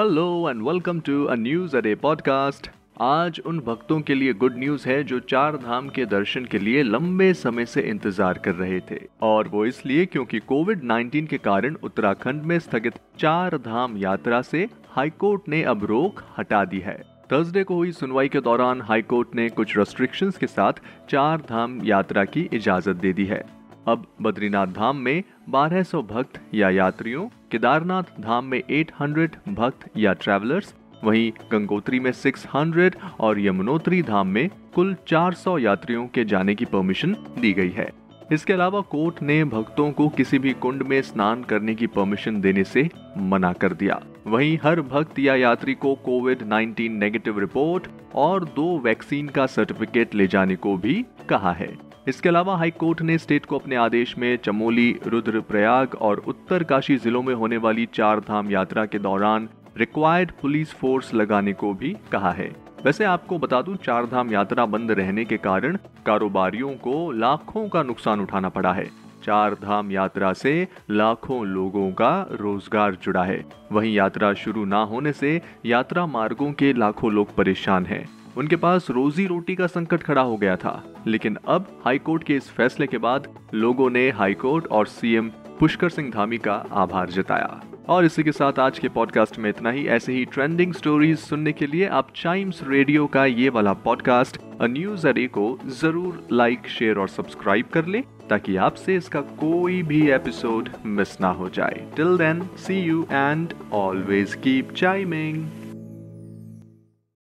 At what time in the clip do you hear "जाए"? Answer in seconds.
101.48-101.86